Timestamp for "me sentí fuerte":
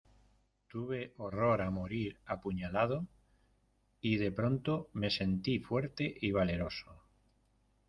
4.93-6.15